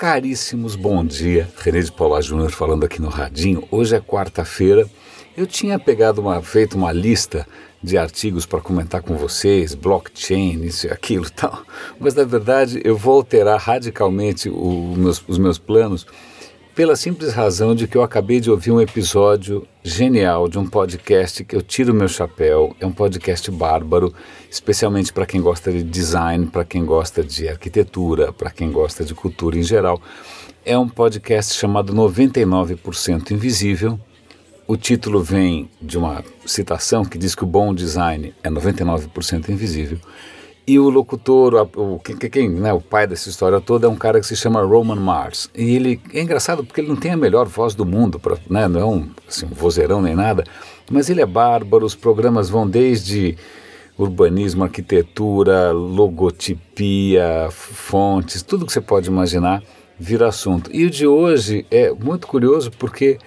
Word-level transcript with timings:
Caríssimos, 0.00 0.76
bom 0.76 1.04
dia. 1.04 1.46
René 1.58 1.80
de 1.80 1.92
Paula 1.92 2.22
Júnior 2.22 2.50
falando 2.50 2.86
aqui 2.86 3.02
no 3.02 3.10
Radinho. 3.10 3.68
Hoje 3.70 3.94
é 3.94 4.00
quarta-feira. 4.00 4.88
Eu 5.36 5.46
tinha 5.46 5.78
pegado 5.78 6.22
uma, 6.22 6.40
feito 6.40 6.74
uma 6.74 6.90
lista 6.90 7.46
de 7.82 7.98
artigos 7.98 8.46
para 8.46 8.62
comentar 8.62 9.02
com 9.02 9.14
vocês, 9.18 9.74
blockchain, 9.74 10.64
isso 10.64 10.86
e 10.86 10.90
aquilo 10.90 11.28
tal. 11.28 11.62
Mas 11.98 12.14
na 12.14 12.24
verdade 12.24 12.80
eu 12.82 12.96
vou 12.96 13.16
alterar 13.16 13.60
radicalmente 13.60 14.48
meus, 14.48 15.22
os 15.28 15.36
meus 15.36 15.58
planos 15.58 16.06
pela 16.74 16.94
simples 16.94 17.32
razão 17.32 17.74
de 17.74 17.86
que 17.86 17.96
eu 17.96 18.02
acabei 18.02 18.40
de 18.40 18.50
ouvir 18.50 18.70
um 18.70 18.80
episódio 18.80 19.66
genial 19.82 20.48
de 20.48 20.58
um 20.58 20.66
podcast 20.66 21.44
que 21.44 21.56
eu 21.56 21.62
tiro 21.62 21.92
meu 21.92 22.08
chapéu. 22.08 22.74
É 22.80 22.86
um 22.86 22.92
podcast 22.92 23.50
bárbaro, 23.50 24.14
especialmente 24.50 25.12
para 25.12 25.26
quem 25.26 25.40
gosta 25.40 25.72
de 25.72 25.82
design, 25.82 26.46
para 26.46 26.64
quem 26.64 26.84
gosta 26.84 27.22
de 27.22 27.48
arquitetura, 27.48 28.32
para 28.32 28.50
quem 28.50 28.70
gosta 28.70 29.04
de 29.04 29.14
cultura 29.14 29.58
em 29.58 29.62
geral. 29.62 30.00
É 30.64 30.78
um 30.78 30.88
podcast 30.88 31.54
chamado 31.54 31.92
99% 31.92 33.30
Invisível. 33.32 33.98
O 34.66 34.76
título 34.76 35.22
vem 35.22 35.68
de 35.82 35.98
uma 35.98 36.24
citação 36.46 37.04
que 37.04 37.18
diz 37.18 37.34
que 37.34 37.42
o 37.42 37.46
bom 37.46 37.74
design 37.74 38.32
é 38.42 38.48
99% 38.48 39.48
invisível. 39.48 39.98
E 40.66 40.78
o 40.78 40.88
locutor, 40.88 41.68
o, 41.74 41.98
quem, 41.98 42.48
né, 42.48 42.72
o 42.72 42.80
pai 42.80 43.06
dessa 43.06 43.28
história 43.28 43.60
toda 43.60 43.86
é 43.86 43.90
um 43.90 43.96
cara 43.96 44.20
que 44.20 44.26
se 44.26 44.36
chama 44.36 44.62
Roman 44.62 44.96
Mars. 44.96 45.50
E 45.54 45.74
ele 45.74 46.00
é 46.12 46.20
engraçado 46.20 46.64
porque 46.64 46.80
ele 46.80 46.88
não 46.88 46.96
tem 46.96 47.10
a 47.10 47.16
melhor 47.16 47.46
voz 47.46 47.74
do 47.74 47.84
mundo, 47.84 48.20
pra, 48.20 48.36
né, 48.48 48.68
não 48.68 48.80
é 48.80 48.84
um, 48.84 49.08
assim, 49.26 49.46
um 49.46 49.54
vozeirão 49.54 50.00
nem 50.00 50.14
nada, 50.14 50.44
mas 50.90 51.08
ele 51.10 51.20
é 51.20 51.26
bárbaro. 51.26 51.84
Os 51.84 51.94
programas 51.94 52.48
vão 52.50 52.68
desde 52.68 53.36
urbanismo, 53.98 54.64
arquitetura, 54.64 55.72
logotipia, 55.72 57.48
fontes, 57.50 58.42
tudo 58.42 58.64
que 58.64 58.72
você 58.72 58.80
pode 58.80 59.08
imaginar 59.08 59.62
vira 59.98 60.28
assunto. 60.28 60.70
E 60.72 60.84
o 60.86 60.90
de 60.90 61.06
hoje 61.06 61.66
é 61.70 61.90
muito 61.92 62.26
curioso 62.26 62.70
porque 62.78 63.18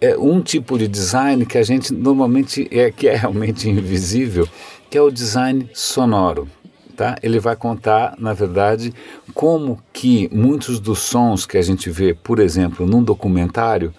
é 0.00 0.16
um 0.16 0.40
tipo 0.40 0.78
de 0.78 0.86
design 0.86 1.44
que 1.44 1.58
a 1.58 1.62
gente 1.62 1.92
normalmente 1.92 2.68
é 2.70 2.90
que 2.90 3.08
é 3.08 3.16
realmente 3.16 3.68
invisível, 3.68 4.48
que 4.88 4.96
é 4.96 5.02
o 5.02 5.10
design 5.10 5.68
sonoro 5.72 6.48
tá? 6.96 7.16
Ele 7.22 7.38
vai 7.38 7.56
contar, 7.56 8.14
na 8.18 8.32
verdade, 8.32 8.94
como 9.34 9.80
que 9.92 10.28
muitos 10.32 10.80
dos 10.80 11.00
sons 11.00 11.44
que 11.46 11.58
a 11.58 11.62
gente 11.62 11.90
vê, 11.90 12.14
por 12.14 12.38
exemplo, 12.38 12.86
num 12.86 13.02
documentário, 13.02 13.92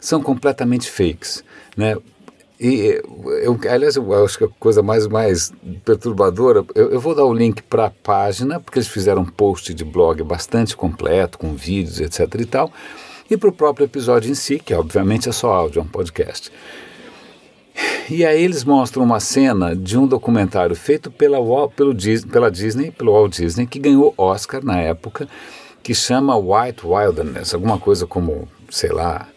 são 0.00 0.22
completamente 0.22 0.90
fakes, 0.90 1.44
né? 1.76 1.96
E 2.60 3.00
eu, 3.42 3.58
aliás, 3.70 3.94
eu 3.94 4.24
acho 4.24 4.36
que 4.36 4.44
a 4.44 4.48
coisa 4.58 4.82
mais, 4.82 5.06
mais 5.06 5.52
perturbadora, 5.84 6.64
eu, 6.74 6.90
eu 6.90 7.00
vou 7.00 7.14
dar 7.14 7.24
o 7.24 7.32
link 7.32 7.62
para 7.62 7.86
a 7.86 7.90
página, 7.90 8.58
porque 8.58 8.80
eles 8.80 8.88
fizeram 8.88 9.22
um 9.22 9.26
post 9.26 9.72
de 9.72 9.84
blog 9.84 10.24
bastante 10.24 10.76
completo, 10.76 11.38
com 11.38 11.54
vídeos, 11.54 12.00
etc 12.00 12.34
e 12.40 12.44
tal, 12.44 12.72
e 13.30 13.36
para 13.36 13.48
o 13.48 13.52
próprio 13.52 13.84
episódio 13.84 14.30
em 14.30 14.34
si, 14.34 14.58
que 14.58 14.74
obviamente 14.74 15.28
é 15.28 15.32
só 15.32 15.52
áudio, 15.52 15.78
é 15.78 15.82
um 15.82 15.86
podcast. 15.86 16.50
E 18.10 18.24
aí 18.24 18.42
eles 18.42 18.64
mostram 18.64 19.04
uma 19.04 19.20
cena 19.20 19.76
de 19.76 19.98
um 19.98 20.06
documentário 20.06 20.74
feito 20.74 21.10
pela, 21.10 21.38
pelo, 21.68 21.94
pela 22.30 22.50
Disney, 22.50 22.90
pelo 22.90 23.12
Walt 23.12 23.36
Disney, 23.36 23.66
que 23.66 23.78
ganhou 23.78 24.14
Oscar 24.16 24.64
na 24.64 24.80
época, 24.80 25.28
que 25.82 25.94
chama 25.94 26.36
White 26.36 26.86
Wilderness, 26.86 27.54
alguma 27.54 27.78
coisa 27.78 28.06
como, 28.06 28.48
sei 28.70 28.90
lá, 28.90 29.28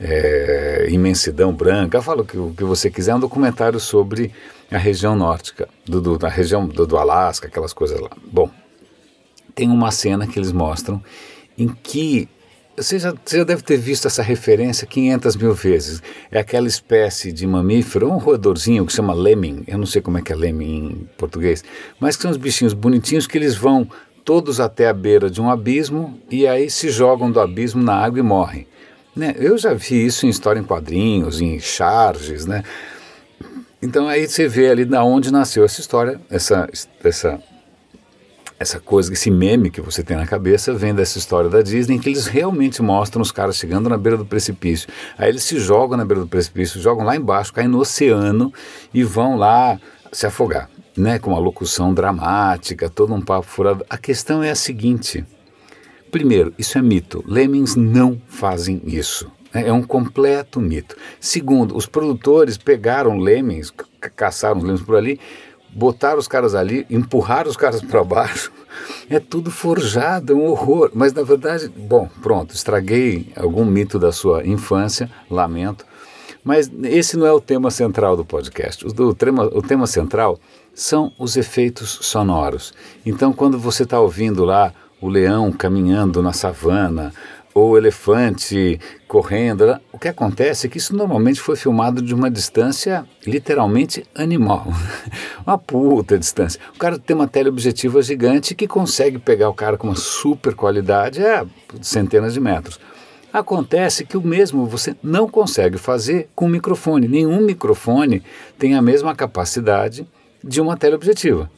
é, 0.00 0.86
Imensidão 0.90 1.52
Branca, 1.52 2.00
fala 2.00 2.22
o 2.22 2.24
que, 2.24 2.38
o 2.38 2.54
que 2.56 2.64
você 2.64 2.90
quiser, 2.90 3.12
é 3.12 3.14
um 3.14 3.20
documentário 3.20 3.80
sobre 3.80 4.32
a 4.70 4.78
região 4.78 5.16
nórdica, 5.16 5.68
do, 5.84 6.00
do, 6.00 6.18
da 6.18 6.28
região 6.28 6.66
do, 6.66 6.86
do 6.86 6.96
Alasca, 6.96 7.48
aquelas 7.48 7.72
coisas 7.72 8.00
lá. 8.00 8.10
Bom, 8.30 8.50
tem 9.54 9.68
uma 9.68 9.90
cena 9.90 10.26
que 10.26 10.38
eles 10.38 10.52
mostram 10.52 11.02
em 11.58 11.68
que 11.68 12.28
você 12.76 12.98
já, 12.98 13.12
você 13.24 13.38
já, 13.38 13.44
deve 13.44 13.62
ter 13.62 13.76
visto 13.76 14.06
essa 14.06 14.22
referência 14.22 14.86
500 14.86 15.36
mil 15.36 15.52
vezes. 15.54 16.02
É 16.30 16.38
aquela 16.38 16.66
espécie 16.66 17.32
de 17.32 17.46
mamífero, 17.46 18.10
um 18.10 18.18
roedorzinho 18.18 18.86
que 18.86 18.92
chama 18.92 19.12
lemming. 19.12 19.64
Eu 19.66 19.78
não 19.78 19.86
sei 19.86 20.00
como 20.00 20.18
é 20.18 20.22
que 20.22 20.32
é 20.32 20.36
lemming 20.36 20.86
em 20.86 21.08
português, 21.16 21.62
mas 21.98 22.16
que 22.16 22.22
são 22.22 22.30
os 22.30 22.36
bichinhos 22.36 22.72
bonitinhos 22.72 23.26
que 23.26 23.36
eles 23.36 23.54
vão 23.54 23.88
todos 24.24 24.60
até 24.60 24.88
a 24.88 24.92
beira 24.92 25.30
de 25.30 25.40
um 25.40 25.50
abismo 25.50 26.18
e 26.30 26.46
aí 26.46 26.70
se 26.70 26.90
jogam 26.90 27.30
do 27.30 27.40
abismo 27.40 27.82
na 27.82 27.94
água 27.94 28.18
e 28.18 28.22
morrem. 28.22 28.66
Né? 29.14 29.34
Eu 29.38 29.58
já 29.58 29.74
vi 29.74 30.06
isso 30.06 30.26
em 30.26 30.28
história 30.28 30.60
em 30.60 30.64
quadrinhos, 30.64 31.40
em 31.40 31.58
charges, 31.58 32.46
né? 32.46 32.62
Então 33.82 34.06
aí 34.06 34.28
você 34.28 34.46
vê 34.46 34.70
ali 34.70 34.84
da 34.84 35.02
onde 35.02 35.32
nasceu 35.32 35.64
essa 35.64 35.80
história, 35.80 36.20
essa, 36.30 36.68
essa 37.02 37.42
essa 38.60 38.78
coisa, 38.78 39.10
esse 39.10 39.30
meme 39.30 39.70
que 39.70 39.80
você 39.80 40.02
tem 40.02 40.18
na 40.18 40.26
cabeça 40.26 40.74
vem 40.74 40.94
dessa 40.94 41.16
história 41.16 41.48
da 41.48 41.62
Disney, 41.62 41.98
que 41.98 42.10
eles 42.10 42.26
realmente 42.26 42.82
mostram 42.82 43.22
os 43.22 43.32
caras 43.32 43.56
chegando 43.56 43.88
na 43.88 43.96
beira 43.96 44.18
do 44.18 44.26
precipício. 44.26 44.86
Aí 45.16 45.30
eles 45.30 45.44
se 45.44 45.58
jogam 45.58 45.96
na 45.96 46.04
beira 46.04 46.20
do 46.20 46.28
precipício, 46.28 46.78
jogam 46.78 47.02
lá 47.02 47.16
embaixo, 47.16 47.54
caem 47.54 47.68
no 47.68 47.78
oceano 47.78 48.52
e 48.92 49.02
vão 49.02 49.36
lá 49.36 49.80
se 50.12 50.26
afogar, 50.26 50.68
né? 50.94 51.18
Com 51.18 51.30
uma 51.30 51.38
locução 51.38 51.94
dramática, 51.94 52.90
todo 52.90 53.14
um 53.14 53.22
papo 53.22 53.46
furado. 53.46 53.82
A 53.88 53.96
questão 53.96 54.42
é 54.42 54.50
a 54.50 54.54
seguinte: 54.54 55.24
primeiro, 56.10 56.52
isso 56.58 56.76
é 56.76 56.82
mito. 56.82 57.24
Lemmings 57.26 57.76
não 57.76 58.20
fazem 58.28 58.82
isso. 58.84 59.32
É, 59.54 59.68
é 59.68 59.72
um 59.72 59.82
completo 59.82 60.60
mito. 60.60 60.96
Segundo, 61.18 61.74
os 61.74 61.86
produtores 61.86 62.58
pegaram 62.58 63.16
lemmings, 63.16 63.72
caçaram 64.14 64.58
os 64.58 64.64
lemmings 64.64 64.84
por 64.84 64.96
ali 64.96 65.18
botar 65.72 66.16
os 66.16 66.26
caras 66.26 66.54
ali, 66.54 66.86
empurrar 66.90 67.46
os 67.46 67.56
caras 67.56 67.80
para 67.80 68.02
baixo, 68.04 68.52
é 69.08 69.18
tudo 69.18 69.50
forjado, 69.50 70.32
é 70.32 70.36
um 70.36 70.46
horror. 70.46 70.90
Mas 70.94 71.12
na 71.12 71.22
verdade, 71.22 71.68
bom, 71.68 72.08
pronto, 72.22 72.54
estraguei 72.54 73.32
algum 73.36 73.64
mito 73.64 73.98
da 73.98 74.12
sua 74.12 74.46
infância, 74.46 75.10
lamento. 75.30 75.84
Mas 76.42 76.70
esse 76.84 77.16
não 77.16 77.26
é 77.26 77.32
o 77.32 77.40
tema 77.40 77.70
central 77.70 78.16
do 78.16 78.24
podcast. 78.24 78.86
O, 78.86 78.88
o, 78.88 79.14
tema, 79.14 79.44
o 79.44 79.60
tema 79.60 79.86
central 79.86 80.38
são 80.74 81.12
os 81.18 81.36
efeitos 81.36 81.98
sonoros. 82.02 82.72
Então, 83.04 83.32
quando 83.32 83.58
você 83.58 83.82
está 83.82 84.00
ouvindo 84.00 84.44
lá 84.44 84.72
o 85.00 85.08
leão 85.08 85.52
caminhando 85.52 86.22
na 86.22 86.32
savana, 86.32 87.12
ou 87.54 87.76
elefante 87.76 88.78
correndo. 89.08 89.66
Né? 89.66 89.80
O 89.92 89.98
que 89.98 90.08
acontece 90.08 90.66
é 90.66 90.70
que 90.70 90.78
isso 90.78 90.94
normalmente 90.94 91.40
foi 91.40 91.56
filmado 91.56 92.00
de 92.00 92.14
uma 92.14 92.30
distância 92.30 93.04
literalmente 93.26 94.04
animal. 94.14 94.66
uma 95.46 95.58
puta 95.58 96.18
distância. 96.18 96.60
O 96.74 96.78
cara 96.78 96.98
tem 96.98 97.14
uma 97.14 97.28
teleobjetiva 97.28 98.02
gigante 98.02 98.54
que 98.54 98.68
consegue 98.68 99.18
pegar 99.18 99.48
o 99.48 99.54
cara 99.54 99.76
com 99.76 99.88
uma 99.88 99.96
super 99.96 100.54
qualidade 100.54 101.24
a 101.24 101.46
centenas 101.80 102.34
de 102.34 102.40
metros. 102.40 102.78
Acontece 103.32 104.04
que 104.04 104.16
o 104.16 104.22
mesmo 104.22 104.66
você 104.66 104.96
não 105.02 105.28
consegue 105.28 105.78
fazer 105.78 106.28
com 106.34 106.48
microfone. 106.48 107.06
Nenhum 107.06 107.40
microfone 107.40 108.22
tem 108.58 108.74
a 108.74 108.82
mesma 108.82 109.14
capacidade 109.14 110.06
de 110.42 110.60
uma 110.60 110.76
teleobjetiva. 110.76 111.48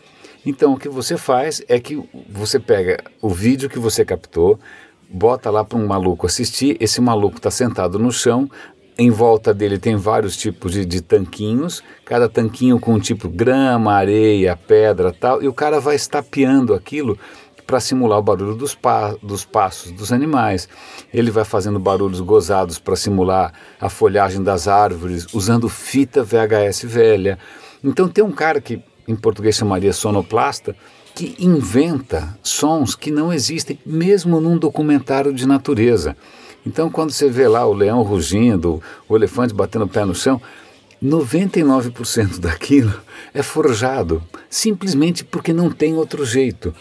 Então 0.44 0.75
o 0.75 0.78
que 0.78 0.88
você 0.88 1.16
faz 1.16 1.62
é 1.69 1.78
que 1.78 2.02
você 2.28 2.58
pega 2.58 3.02
o 3.22 3.31
vídeo 3.31 3.70
que 3.70 3.78
você 3.78 4.04
captou, 4.04 4.58
bota 5.12 5.50
lá 5.50 5.65
para 5.65 5.78
um 5.78 5.87
maluco 5.87 6.27
assistir. 6.27 6.77
Esse 6.81 7.00
maluco 7.00 7.37
está 7.37 7.50
sentado 7.50 7.99
no 7.99 8.11
chão, 8.11 8.49
em 8.99 9.11
volta 9.11 9.55
dele 9.55 9.78
tem 9.78 9.97
vários 9.97 10.37
tipos 10.37 10.73
de, 10.73 10.84
de, 10.84 11.00
tanquinhos, 11.00 11.83
cada 12.05 12.28
tanquinho 12.28 12.78
com 12.78 12.95
um 12.95 13.00
tipo 13.00 13.28
grama, 13.28 13.93
areia, 13.93 14.56
pedra 14.56 15.12
tal, 15.12 15.43
e 15.43 15.49
o 15.49 15.53
cara 15.53 15.81
vai 15.81 15.97
estapeando 15.97 16.75
aquilo 16.75 17.19
para 17.67 17.81
simular 17.81 18.19
o 18.19 18.23
barulho 18.23 18.55
dos, 18.55 18.75
pa 18.75 19.15
dos 19.23 19.45
passos 19.45 19.93
dos 19.93 20.12
animais. 20.12 20.69
Ele 21.12 21.31
vai 21.31 21.44
fazendo 21.44 21.79
barulhos 21.79 22.21
gozados 22.21 22.79
para 22.79 22.97
simular 22.97 23.53
a 23.81 23.89
folhagem 23.89 24.43
das 24.43 24.69
árvores, 24.69 25.27
usando 25.33 25.69
fita 25.69 26.23
VHS 26.23 26.83
velha. 26.84 27.39
Então 27.83 28.09
tem 28.09 28.23
um 28.23 28.33
cara 28.33 28.61
que 28.61 28.83
em 29.09 29.17
português 29.17 29.56
chamaria 29.56 29.93
sonoplasta, 29.93 30.77
que 31.15 31.37
inventa 31.39 32.37
sons 32.43 32.95
que 32.95 33.11
não 33.11 33.32
existem, 33.32 33.79
mesmo 33.85 34.41
num 34.41 34.59
documentário 34.59 35.32
de 35.32 35.47
natureza. 35.47 36.17
Então, 36.67 36.91
quando 36.91 37.11
você 37.11 37.29
vê 37.29 37.49
lá 37.49 37.67
o 37.67 37.73
leão 37.73 38.03
rugindo, 38.03 38.82
o 39.09 39.17
elefante 39.17 39.53
batendo 39.53 39.85
o 39.85 39.88
pé 39.88 40.05
no 40.05 40.14
chão, 40.14 40.41
99% 41.03 42.38
daquilo 42.38 42.94
é 43.35 43.43
forjado, 43.43 44.23
simplesmente 44.49 45.25
porque 45.25 45.53
não 45.53 45.70
tem 45.70 45.94
outro 45.94 46.25
jeito. 46.25 46.75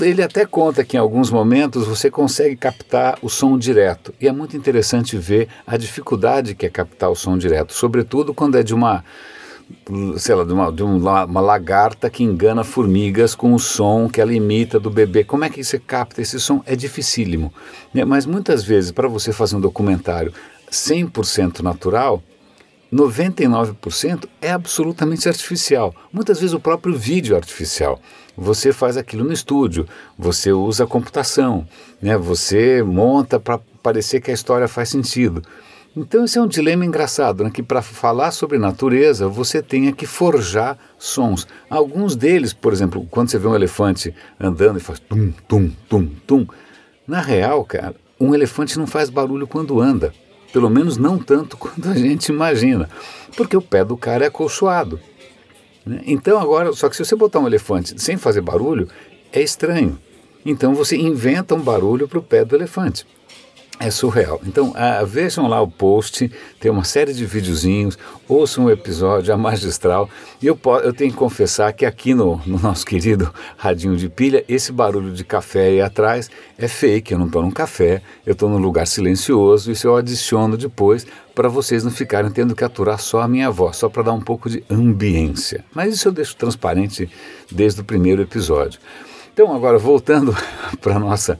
Ele 0.00 0.22
até 0.22 0.44
conta 0.44 0.84
que 0.84 0.96
em 0.96 1.00
alguns 1.00 1.30
momentos 1.30 1.86
você 1.86 2.10
consegue 2.10 2.56
captar 2.56 3.18
o 3.22 3.28
som 3.28 3.56
direto. 3.56 4.12
E 4.20 4.28
é 4.28 4.32
muito 4.32 4.56
interessante 4.56 5.16
ver 5.16 5.48
a 5.66 5.76
dificuldade 5.76 6.54
que 6.54 6.66
é 6.66 6.68
captar 6.68 7.10
o 7.10 7.14
som 7.14 7.38
direto, 7.38 7.72
sobretudo 7.72 8.34
quando 8.34 8.56
é 8.56 8.62
de 8.62 8.74
uma 8.74 9.04
sei 10.16 10.34
lá, 10.34 10.44
de, 10.44 10.52
uma, 10.52 10.72
de 10.72 10.82
uma, 10.82 11.24
uma, 11.24 11.40
lagarta 11.40 12.10
que 12.10 12.22
engana 12.22 12.64
formigas 12.64 13.34
com 13.34 13.54
o 13.54 13.58
som 13.58 14.08
que 14.08 14.20
ela 14.20 14.32
imita 14.32 14.78
do 14.78 14.90
bebê. 14.90 15.24
Como 15.24 15.44
é 15.44 15.50
que 15.50 15.62
você 15.62 15.78
capta 15.78 16.20
esse 16.22 16.38
som? 16.40 16.62
É 16.66 16.74
dificílimo. 16.76 17.52
Né? 17.92 18.04
Mas 18.04 18.26
muitas 18.26 18.64
vezes, 18.64 18.90
para 18.90 19.08
você 19.08 19.32
fazer 19.32 19.56
um 19.56 19.60
documentário 19.60 20.32
100% 20.70 21.60
natural, 21.60 22.22
99% 22.92 24.26
é 24.40 24.50
absolutamente 24.50 25.28
artificial. 25.28 25.94
Muitas 26.12 26.40
vezes 26.40 26.54
o 26.54 26.60
próprio 26.60 26.96
vídeo 26.96 27.34
é 27.34 27.36
artificial. 27.36 28.00
Você 28.36 28.72
faz 28.72 28.96
aquilo 28.96 29.24
no 29.24 29.32
estúdio, 29.32 29.86
você 30.16 30.52
usa 30.52 30.84
a 30.84 30.86
computação, 30.86 31.66
né? 32.00 32.16
você 32.16 32.82
monta 32.82 33.40
para 33.40 33.58
parecer 33.82 34.20
que 34.20 34.30
a 34.30 34.34
história 34.34 34.68
faz 34.68 34.88
sentido. 34.88 35.42
Então 36.00 36.24
esse 36.24 36.38
é 36.38 36.40
um 36.40 36.46
dilema 36.46 36.86
engraçado, 36.86 37.42
né? 37.42 37.50
que 37.50 37.60
para 37.60 37.82
falar 37.82 38.30
sobre 38.30 38.56
natureza 38.56 39.26
você 39.26 39.60
tenha 39.60 39.92
que 39.92 40.06
forjar 40.06 40.78
sons. 40.96 41.44
Alguns 41.68 42.14
deles, 42.14 42.52
por 42.52 42.72
exemplo, 42.72 43.04
quando 43.10 43.30
você 43.30 43.36
vê 43.36 43.48
um 43.48 43.54
elefante 43.56 44.14
andando 44.38 44.78
e 44.78 44.80
faz 44.80 45.00
tum, 45.00 45.32
tum, 45.48 45.68
tum, 45.88 46.06
tum, 46.24 46.46
na 47.04 47.20
real, 47.20 47.64
cara, 47.64 47.96
um 48.20 48.32
elefante 48.32 48.78
não 48.78 48.86
faz 48.86 49.10
barulho 49.10 49.44
quando 49.48 49.80
anda. 49.80 50.14
Pelo 50.52 50.70
menos 50.70 50.96
não 50.96 51.18
tanto 51.18 51.56
quanto 51.58 51.88
a 51.88 51.94
gente 51.94 52.28
imagina, 52.28 52.88
porque 53.36 53.56
o 53.56 53.62
pé 53.62 53.84
do 53.84 53.96
cara 53.96 54.22
é 54.24 54.28
acolchoado. 54.28 55.00
Né? 55.84 56.02
Então 56.06 56.38
agora, 56.38 56.72
só 56.74 56.88
que 56.88 56.94
se 56.94 57.04
você 57.04 57.16
botar 57.16 57.40
um 57.40 57.46
elefante 57.48 58.00
sem 58.00 58.16
fazer 58.16 58.40
barulho, 58.40 58.86
é 59.32 59.42
estranho. 59.42 59.98
Então 60.46 60.76
você 60.76 60.96
inventa 60.96 61.56
um 61.56 61.60
barulho 61.60 62.06
para 62.06 62.20
o 62.20 62.22
pé 62.22 62.44
do 62.44 62.54
elefante. 62.54 63.04
É 63.80 63.92
surreal. 63.92 64.40
Então, 64.44 64.74
vejam 65.06 65.46
lá 65.46 65.60
o 65.60 65.68
post, 65.68 66.30
tem 66.58 66.68
uma 66.68 66.82
série 66.82 67.12
de 67.12 67.24
videozinhos, 67.24 67.96
ouçam 68.28 68.64
um 68.64 68.70
episódio, 68.70 69.32
a 69.32 69.36
magistral. 69.36 70.10
E 70.42 70.46
eu, 70.48 70.58
eu 70.82 70.92
tenho 70.92 71.12
que 71.12 71.16
confessar 71.16 71.72
que 71.72 71.86
aqui 71.86 72.12
no, 72.12 72.40
no, 72.44 72.58
nosso 72.58 72.84
querido 72.84 73.32
radinho 73.56 73.96
de 73.96 74.08
pilha, 74.08 74.44
esse 74.48 74.72
barulho 74.72 75.12
de 75.12 75.22
café 75.22 75.66
aí 75.66 75.80
atrás 75.80 76.28
é 76.58 76.66
fake. 76.66 77.12
Eu 77.12 77.20
não 77.20 77.26
estou 77.26 77.40
num 77.40 77.52
café, 77.52 78.02
eu 78.26 78.32
estou 78.32 78.48
num 78.48 78.58
lugar 78.58 78.84
silencioso. 78.84 79.70
Isso 79.70 79.86
eu 79.86 79.94
adiciono 79.94 80.56
depois 80.56 81.06
para 81.32 81.48
vocês 81.48 81.84
não 81.84 81.92
ficarem 81.92 82.32
tendo 82.32 82.56
que 82.56 82.64
aturar 82.64 82.98
só 82.98 83.20
a 83.20 83.28
minha 83.28 83.48
voz, 83.48 83.76
só 83.76 83.88
para 83.88 84.02
dar 84.02 84.12
um 84.12 84.20
pouco 84.20 84.50
de 84.50 84.64
ambiência. 84.68 85.64
Mas 85.72 85.94
isso 85.94 86.08
eu 86.08 86.12
deixo 86.12 86.34
transparente 86.34 87.08
desde 87.48 87.80
o 87.80 87.84
primeiro 87.84 88.20
episódio. 88.20 88.80
Então, 89.32 89.54
agora 89.54 89.78
voltando 89.78 90.36
para 90.82 90.98
nossa 90.98 91.38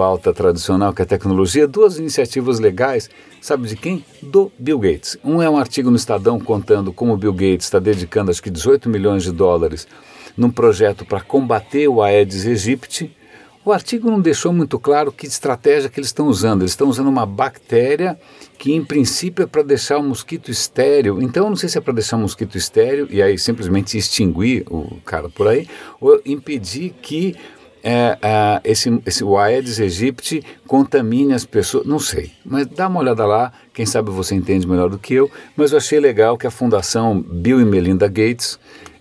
pauta 0.00 0.32
tradicional 0.32 0.94
que 0.94 1.02
é 1.02 1.04
a 1.04 1.06
tecnologia, 1.06 1.68
duas 1.68 1.98
iniciativas 1.98 2.58
legais, 2.58 3.10
sabe 3.38 3.68
de 3.68 3.76
quem? 3.76 4.02
Do 4.22 4.50
Bill 4.58 4.78
Gates. 4.78 5.18
Um 5.22 5.42
é 5.42 5.50
um 5.50 5.58
artigo 5.58 5.90
no 5.90 5.96
Estadão 5.98 6.40
contando 6.40 6.90
como 6.90 7.12
o 7.12 7.18
Bill 7.18 7.34
Gates 7.34 7.66
está 7.66 7.78
dedicando 7.78 8.30
acho 8.30 8.42
que 8.42 8.48
18 8.48 8.88
milhões 8.88 9.24
de 9.24 9.30
dólares 9.30 9.86
num 10.34 10.48
projeto 10.48 11.04
para 11.04 11.20
combater 11.20 11.86
o 11.86 12.02
Aedes 12.02 12.46
aegypti. 12.46 13.14
O 13.62 13.72
artigo 13.72 14.10
não 14.10 14.22
deixou 14.22 14.54
muito 14.54 14.78
claro 14.78 15.12
que 15.12 15.26
estratégia 15.26 15.90
que 15.90 16.00
eles 16.00 16.08
estão 16.08 16.28
usando. 16.28 16.62
Eles 16.62 16.72
estão 16.72 16.88
usando 16.88 17.08
uma 17.08 17.26
bactéria 17.26 18.18
que, 18.58 18.72
em 18.72 18.82
princípio, 18.82 19.42
é 19.42 19.46
para 19.46 19.62
deixar 19.62 19.98
o 19.98 20.02
mosquito 20.02 20.50
estéreo. 20.50 21.22
Então, 21.22 21.44
eu 21.44 21.50
não 21.50 21.56
sei 21.56 21.68
se 21.68 21.76
é 21.76 21.80
para 21.82 21.92
deixar 21.92 22.16
o 22.16 22.20
mosquito 22.20 22.56
estéreo 22.56 23.06
e 23.10 23.20
aí 23.20 23.38
simplesmente 23.38 23.98
extinguir 23.98 24.64
o 24.70 24.98
cara 25.04 25.28
por 25.28 25.46
aí, 25.46 25.68
ou 26.00 26.18
impedir 26.24 26.94
que 27.02 27.36
é, 27.82 28.18
é, 28.20 28.60
esse, 28.64 29.00
esse 29.06 29.24
o 29.24 29.38
Aedes 29.38 29.80
aegypti 29.80 30.44
contamine 30.66 31.32
as 31.32 31.44
pessoas, 31.44 31.86
não 31.86 31.98
sei, 31.98 32.32
mas 32.44 32.66
dá 32.66 32.88
uma 32.88 33.00
olhada 33.00 33.24
lá, 33.24 33.52
quem 33.72 33.86
sabe 33.86 34.10
você 34.10 34.34
entende 34.34 34.66
melhor 34.66 34.90
do 34.90 34.98
que 34.98 35.14
eu, 35.14 35.30
mas 35.56 35.72
eu 35.72 35.78
achei 35.78 35.98
legal 35.98 36.36
que 36.36 36.46
a 36.46 36.50
Fundação 36.50 37.20
Bill 37.20 37.60
e 37.60 37.64
Melinda 37.64 38.06
Gates 38.06 38.58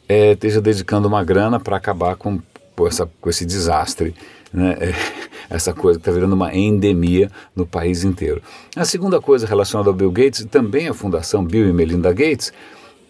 é, 0.07 0.31
esteja 0.31 0.61
dedicando 0.61 1.07
uma 1.07 1.23
grana 1.23 1.59
para 1.59 1.77
acabar 1.77 2.15
com, 2.15 2.39
essa, 2.87 3.09
com 3.19 3.29
esse 3.29 3.45
desastre, 3.45 4.15
né? 4.51 4.75
essa 5.49 5.73
coisa 5.73 5.97
que 5.97 6.03
está 6.03 6.11
virando 6.11 6.33
uma 6.33 6.53
endemia 6.55 7.29
no 7.55 7.65
país 7.65 8.03
inteiro. 8.03 8.41
A 8.75 8.85
segunda 8.85 9.19
coisa 9.19 9.47
relacionada 9.47 9.89
ao 9.89 9.95
Bill 9.95 10.11
Gates, 10.11 10.45
também 10.45 10.87
a 10.87 10.93
Fundação 10.93 11.43
Bill 11.43 11.67
e 11.67 11.73
Melinda 11.73 12.13
Gates, 12.13 12.53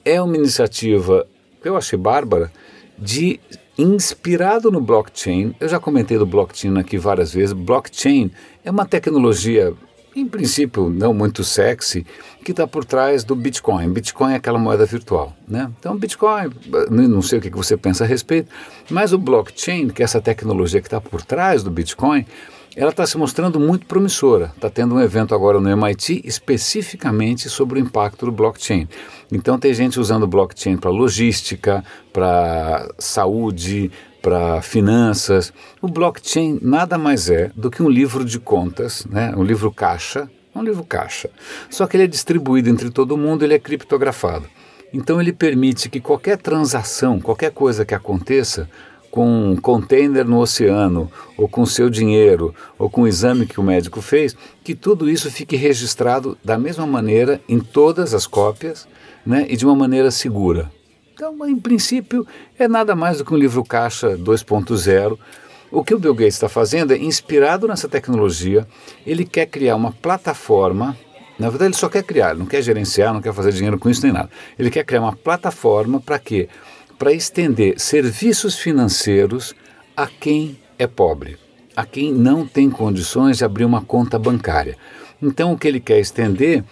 é 0.06 0.22
uma 0.22 0.38
iniciativa 0.38 1.28
que 1.62 1.68
eu 1.68 1.76
achei 1.76 2.00
bárbara 2.00 2.50
de 2.98 3.40
inspirado 3.82 4.70
no 4.70 4.82
blockchain. 4.82 5.56
Eu 5.60 5.70
já 5.70 5.80
comentei 5.80 6.18
do 6.18 6.26
blockchain 6.26 6.78
aqui 6.78 6.98
várias 6.98 7.34
vezes. 7.34 7.54
Blockchain 7.54 8.30
é 8.64 8.70
uma 8.70 8.86
tecnologia, 8.86 9.74
em 10.14 10.28
princípio, 10.28 10.90
não 10.90 11.14
muito 11.14 11.44
sexy, 11.44 12.06
que 12.44 12.52
está 12.52 12.68
por 12.68 12.84
trás 12.84 13.24
do 13.24 13.36
Bitcoin. 13.36 13.90
Bitcoin 13.90 14.34
é 14.34 14.36
aquela 14.36 14.60
moeda 14.60 14.86
virtual, 14.86 15.34
né? 15.48 15.72
Então, 15.80 15.96
Bitcoin, 15.96 16.50
não 16.90 17.22
sei 17.22 17.40
o 17.40 17.42
que 17.42 17.50
você 17.52 17.78
pensa 17.78 18.04
a 18.04 18.08
respeito, 18.08 18.52
mas 18.90 19.14
o 19.14 19.18
blockchain, 19.18 19.88
que 19.90 20.02
é 20.02 20.06
essa 20.06 20.20
tecnologia 20.20 20.82
que 20.82 20.88
está 20.88 21.00
por 21.00 21.22
trás 21.22 21.64
do 21.64 21.72
Bitcoin, 21.72 22.26
ela 22.76 22.92
está 22.92 23.06
se 23.06 23.18
mostrando 23.18 23.60
muito 23.60 23.86
promissora. 23.86 24.52
Está 24.56 24.70
tendo 24.70 24.96
um 24.96 25.02
evento 25.02 25.34
agora 25.34 25.60
no 25.60 25.70
MIT 25.70 26.22
especificamente 26.24 27.50
sobre 27.50 27.80
o 27.80 27.82
impacto 27.82 28.26
do 28.26 28.32
blockchain. 28.32 28.88
Então 29.32 29.58
tem 29.58 29.74
gente 29.74 30.00
usando 30.00 30.28
blockchain 30.28 30.78
para 30.78 30.90
logística, 30.90 31.84
para 32.14 32.90
saúde, 32.98 33.92
para 34.22 34.62
finanças. 34.62 35.52
O 35.82 35.88
blockchain 35.88 36.60
nada 36.62 36.98
mais 36.98 37.30
é 37.30 37.52
do 37.56 37.72
que 37.72 37.82
um 37.82 37.90
livro 37.90 38.24
de 38.24 38.40
contas, 38.40 39.06
né? 39.10 39.34
um 39.36 39.44
livro 39.44 39.72
caixa, 39.72 40.30
um 40.56 40.64
livro 40.64 40.84
caixa. 40.84 41.30
Só 41.70 41.88
que 41.88 41.98
ele 41.98 42.04
é 42.04 42.08
distribuído 42.08 42.70
entre 42.70 42.90
todo 42.90 43.18
mundo, 43.18 43.44
ele 43.44 43.54
é 43.54 43.60
criptografado. 43.60 44.46
Então 44.92 45.22
ele 45.22 45.32
permite 45.32 45.90
que 45.90 46.00
qualquer 46.00 46.38
transação, 46.38 47.20
qualquer 47.20 47.52
coisa 47.52 47.86
que 47.86 47.94
aconteça, 47.94 48.70
com 49.12 49.52
um 49.52 49.56
container 49.56 50.26
no 50.26 50.40
oceano, 50.40 51.12
ou 51.38 51.48
com 51.48 51.66
seu 51.66 51.90
dinheiro, 51.90 52.54
ou 52.78 52.90
com 52.90 53.02
o 53.02 53.08
exame 53.08 53.46
que 53.46 53.60
o 53.60 53.64
médico 53.64 54.02
fez, 54.02 54.36
que 54.64 54.76
tudo 54.76 55.10
isso 55.10 55.32
fique 55.32 55.56
registrado 55.56 56.38
da 56.44 56.58
mesma 56.58 56.86
maneira 56.86 57.42
em 57.48 57.60
todas 57.60 58.14
as 58.14 58.28
cópias 58.28 58.88
né, 59.26 59.46
e 59.50 59.58
de 59.58 59.66
uma 59.66 59.76
maneira 59.76 60.12
segura. 60.12 60.72
Então, 61.14 61.36
em 61.48 61.60
princípio, 61.60 62.26
é 62.58 62.68
nada 62.68 62.96
mais 62.96 63.18
do 63.18 63.26
que 63.26 63.34
um 63.34 63.38
livro 63.38 63.64
caixa 63.64 64.18
2.0. 64.18 65.18
O 65.70 65.84
que 65.84 65.94
o 65.94 66.00
Bill 66.00 66.16
Gates 66.16 66.36
está 66.36 66.48
fazendo 66.48 66.94
é, 66.94 66.98
inspirado 66.98 67.68
nessa 67.68 67.90
tecnologia, 67.90 68.66
ele 69.06 69.26
quer 69.26 69.46
criar 69.46 69.76
uma 69.76 69.92
plataforma. 69.92 70.98
Na 71.38 71.50
verdade, 71.50 71.72
ele 71.72 71.78
só 71.78 71.90
quer 71.90 72.04
criar, 72.04 72.36
não 72.36 72.46
quer 72.46 72.62
gerenciar, 72.62 73.14
não 73.14 73.22
quer 73.22 73.34
fazer 73.34 73.52
dinheiro 73.52 73.78
com 73.78 73.90
isso 73.90 74.02
nem 74.02 74.14
nada. 74.14 74.30
Ele 74.58 74.70
quer 74.70 74.86
criar 74.86 75.02
uma 75.02 75.16
plataforma 75.16 76.00
para 76.00 76.18
quê? 76.18 76.48
Para 77.00 77.14
estender 77.14 77.80
serviços 77.80 78.60
financeiros 78.60 79.56
a 79.96 80.06
quem 80.06 80.60
é 80.78 80.86
pobre, 80.86 81.38
a 81.74 81.86
quem 81.86 82.14
não 82.14 82.46
tem 82.46 82.70
condições 82.70 83.38
de 83.38 83.46
abrir 83.46 83.64
uma 83.64 83.82
conta 83.82 84.20
bancária. 84.20 84.78
Então, 85.22 85.54
o 85.54 85.58
que 85.58 85.68
ele 85.68 85.80
quer 85.80 86.00
estender 86.00 86.64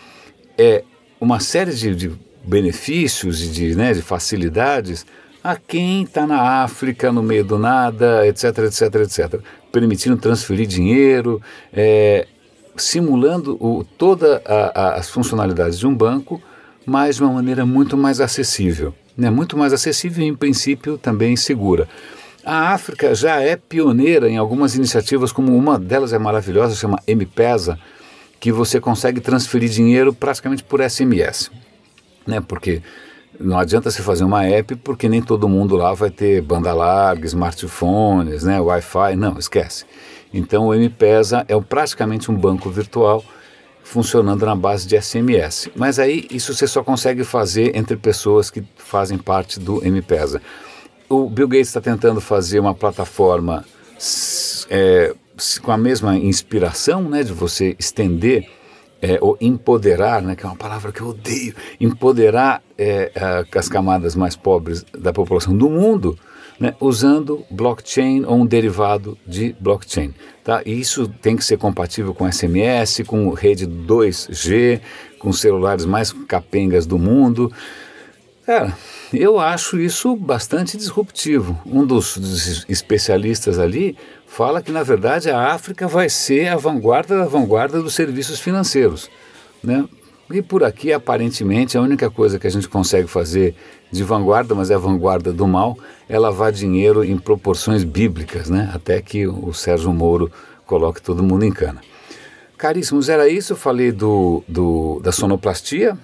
é 0.58 0.84
uma 1.20 1.40
série 1.40 1.74
de, 1.74 1.96
de 1.96 2.12
benefícios 2.44 3.42
e 3.42 3.48
de, 3.48 3.76
né, 3.76 3.94
de 3.94 4.02
facilidades 4.02 5.06
a 5.42 5.56
quem 5.56 6.04
está 6.04 6.28
na 6.28 6.64
África, 6.64 7.10
no 7.10 7.24
meio 7.24 7.46
do 7.46 7.58
nada, 7.58 8.28
etc, 8.28 8.58
etc, 8.60 8.96
etc, 8.96 9.42
permitindo 9.72 10.18
transferir 10.18 10.68
dinheiro, 10.68 11.42
é, 11.72 12.28
simulando 12.76 13.88
todas 13.98 14.42
as 14.76 15.10
funcionalidades 15.10 15.80
de 15.80 15.88
um 15.88 15.96
banco, 15.96 16.42
mas 16.88 17.18
de 17.18 17.24
uma 17.24 17.34
maneira 17.34 17.66
muito 17.68 17.96
mais 17.96 18.20
acessível 18.20 18.94
né, 19.18 19.30
muito 19.32 19.58
mais 19.58 19.74
acessível 19.74 20.24
e, 20.24 20.28
em 20.28 20.36
princípio, 20.36 20.98
também 20.98 21.36
segura. 21.36 21.90
A 22.46 22.74
África 22.74 23.14
já 23.16 23.42
é 23.42 23.58
pioneira 23.58 24.30
em 24.30 24.38
algumas 24.38 24.76
iniciativas, 24.76 25.32
como 25.32 25.58
uma 25.58 25.80
delas 25.80 26.14
é 26.14 26.20
maravilhosa, 26.20 26.76
chama 26.76 27.00
M-Pesa, 27.08 27.80
que 28.40 28.52
você 28.52 28.80
consegue 28.80 29.20
transferir 29.20 29.70
dinheiro 29.70 30.14
praticamente 30.14 30.64
por 30.64 30.80
SMS. 30.88 31.50
Né, 32.26 32.40
porque 32.40 32.82
não 33.40 33.58
adianta 33.58 33.90
você 33.90 34.02
fazer 34.02 34.24
uma 34.24 34.46
app, 34.46 34.76
porque 34.78 35.10
nem 35.10 35.22
todo 35.22 35.50
mundo 35.50 35.76
lá 35.76 35.94
vai 35.94 36.12
ter 36.12 36.42
banda 36.42 36.74
larga, 36.74 37.26
smartphones, 37.26 38.44
né, 38.44 38.60
Wi-Fi, 38.62 39.16
não, 39.16 39.38
esquece. 39.40 39.86
Então 40.34 40.68
o 40.68 40.74
M-Pesa 40.74 41.44
é 41.48 41.60
praticamente 41.60 42.30
um 42.30 42.36
banco 42.36 42.70
virtual 42.70 43.24
funcionando 43.88 44.46
na 44.46 44.56
base 44.56 44.86
de 44.86 45.02
SMS. 45.02 45.70
Mas 45.74 45.98
aí 45.98 46.28
isso 46.30 46.54
você 46.54 46.68
só 46.68 46.84
consegue 46.84 47.24
fazer 47.24 47.76
entre 47.76 47.96
pessoas 47.96 48.52
que 48.52 48.62
fazem 48.76 49.18
parte 49.18 49.60
do 49.60 49.84
M-Pesa. 49.84 50.42
O 51.10 51.30
Bill 51.30 51.48
Gates 51.48 51.70
está 51.70 51.80
tentando 51.80 52.20
fazer 52.20 52.60
uma 52.60 52.76
plataforma 52.76 53.64
é, 54.70 55.16
com 55.64 55.72
a 55.72 55.78
mesma 55.78 56.18
inspiração, 56.18 57.02
né, 57.04 57.24
de 57.24 57.32
você 57.32 57.78
estender 57.80 58.50
é, 59.02 59.18
ou 59.22 59.38
empoderar, 59.40 60.22
né, 60.22 60.36
que 60.36 60.46
é 60.46 60.50
uma 60.50 60.58
palavra 60.58 60.92
que 60.92 61.00
eu 61.00 61.08
odeio, 61.08 61.56
empoderar 61.80 62.62
é, 62.78 63.10
as 63.56 63.70
camadas 63.70 64.16
mais 64.16 64.36
pobres 64.36 64.84
da 64.92 65.14
população 65.14 65.56
do 65.56 65.70
mundo 65.70 66.20
né, 66.60 66.76
usando 66.80 67.46
blockchain 67.50 68.24
ou 68.26 68.38
um 68.38 68.46
derivado 68.46 69.18
de 69.26 69.56
blockchain. 69.60 70.14
Tá? 70.44 70.62
E 70.66 70.80
isso 70.80 71.08
tem 71.22 71.36
que 71.36 71.44
ser 71.44 71.58
compatível 71.58 72.14
com 72.14 72.32
SMS, 72.32 73.04
com 73.06 73.30
rede 73.32 73.68
2G, 73.68 74.82
com 75.20 75.32
celulares 75.34 75.86
mais 75.86 76.12
capengas 76.12 76.86
do 76.86 76.98
mundo. 76.98 77.52
Cara, 78.46 78.78
eu 79.14 79.40
acho 79.40 79.78
isso 79.80 80.16
bastante 80.16 80.78
disruptivo. 80.78 81.60
Um 81.66 81.86
dos, 81.86 82.18
dos, 82.18 82.66
especialistas 82.70 83.60
ali 83.60 83.98
fala 84.26 84.62
que, 84.62 84.72
na 84.72 84.84
verdade, 84.84 85.30
a 85.30 85.52
África 85.52 85.88
vai 85.88 86.10
ser 86.10 86.48
a 86.48 86.56
vanguarda 86.56 87.18
da 87.18 87.26
vanguarda 87.26 87.82
dos 87.82 87.94
serviços 87.94 88.40
financeiros. 88.40 89.10
Né? 89.62 89.84
E 90.32 90.42
por 90.42 90.64
aqui, 90.64 90.92
aparentemente, 90.92 91.78
a 91.78 91.82
única 91.82 92.10
coisa 92.10 92.38
que 92.38 92.46
a 92.46 92.50
gente 92.50 92.68
consegue 92.68 93.08
fazer 93.08 93.56
de 93.90 94.04
vanguarda, 94.04 94.54
mas 94.54 94.70
é 94.70 94.78
vanguarda 94.78 95.32
do 95.32 95.48
mal, 95.48 95.78
é 96.10 96.20
lavar 96.20 96.52
dinheiro 96.52 97.04
em 97.04 97.18
proporções 97.18 97.84
bíblicas, 97.84 98.50
né? 98.50 98.70
Até 98.74 99.02
que 99.02 99.26
o 99.26 99.54
Sérgio 99.54 99.94
Moro 99.94 100.30
coloque 100.66 101.02
todo 101.02 101.24
mundo 101.24 101.46
em 101.46 101.52
cana. 101.52 101.82
Caríssimos, 102.58 103.08
era 103.08 103.30
isso. 103.30 103.54
Eu 103.54 103.58
falei 103.58 103.92
do, 103.92 104.44
do 104.48 105.00
da 105.02 105.12
sonoplastia. 105.14 105.98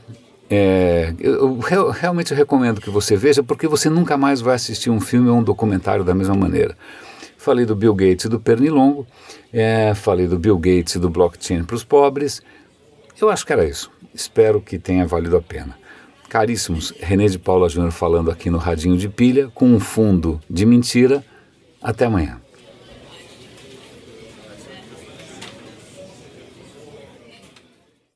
É, 0.49 1.13
eu, 1.19 1.59
eu, 1.69 1.89
realmente 1.89 2.33
recomendo 2.33 2.79
que 2.79 2.89
você 2.89 3.17
veja, 3.17 3.41
porque 3.41 3.67
você 3.67 3.89
nunca 3.89 4.15
mais 4.15 4.39
vai 4.39 4.55
assistir 4.55 4.89
um 4.89 5.01
filme 5.01 5.29
ou 5.29 5.37
um 5.37 5.43
documentário 5.43 6.03
da 6.03 6.13
mesma 6.13 6.35
maneira. 6.35 6.77
Falei 7.37 7.65
do 7.65 7.75
Bill 7.75 7.93
Gates 7.93 8.25
e 8.25 8.29
do 8.29 8.39
Pernilongo, 8.39 9.05
é, 9.51 9.93
falei 9.95 10.27
do 10.27 10.37
Bill 10.39 10.57
Gates 10.57 10.95
e 10.95 10.99
do 10.99 11.09
blockchain 11.09 11.63
para 11.63 11.75
os 11.75 11.83
pobres. 11.83 12.41
Eu 13.19 13.29
acho 13.29 13.45
que 13.45 13.51
era 13.51 13.65
isso. 13.65 13.91
Espero 14.13 14.61
que 14.61 14.77
tenha 14.77 15.05
valido 15.05 15.37
a 15.37 15.41
pena. 15.41 15.77
Caríssimos, 16.29 16.93
René 16.99 17.27
de 17.27 17.39
Paula 17.39 17.69
Júnior 17.69 17.91
falando 17.91 18.31
aqui 18.31 18.49
no 18.49 18.57
Radinho 18.57 18.97
de 18.97 19.09
Pilha, 19.09 19.49
com 19.53 19.67
um 19.67 19.79
fundo 19.79 20.41
de 20.49 20.65
mentira. 20.65 21.23
Até 21.81 22.05
amanhã. 22.05 22.42